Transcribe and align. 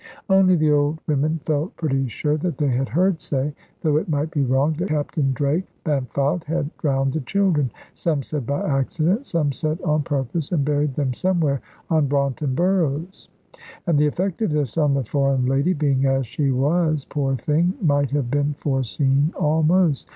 Only 0.31 0.55
the 0.55 0.71
old 0.71 0.97
women 1.05 1.39
felt 1.45 1.75
pretty 1.77 2.07
sure 2.07 2.35
that 2.37 2.57
they 2.57 2.69
had 2.69 2.89
heard 2.89 3.21
say, 3.21 3.53
though 3.81 3.97
it 3.97 4.09
might 4.09 4.31
be 4.31 4.43
wrong, 4.43 4.73
that 4.79 4.87
Captain 4.89 5.31
Drake 5.31 5.67
Bampfylde 5.85 6.43
had 6.45 6.75
drowned 6.77 7.13
the 7.13 7.19
children, 7.19 7.71
some 7.93 8.23
said 8.23 8.47
by 8.47 8.63
accident, 8.67 9.27
some 9.27 9.51
said 9.51 9.79
on 9.83 10.01
purpose, 10.01 10.51
and 10.51 10.65
buried 10.65 10.95
them 10.95 11.13
somewhere 11.13 11.61
on 11.91 12.07
Braunton 12.07 12.55
Burrows. 12.55 13.29
And 13.85 13.95
the 13.99 14.07
effect 14.07 14.41
of 14.41 14.49
this 14.49 14.75
on 14.75 14.95
the 14.95 15.03
foreign 15.03 15.45
lady, 15.45 15.73
being 15.73 16.05
as 16.07 16.25
she 16.25 16.49
was, 16.49 17.05
poor 17.05 17.35
thing, 17.35 17.75
might 17.79 18.09
have 18.09 18.31
been 18.31 18.55
foreseen 18.55 19.31
almost. 19.39 20.09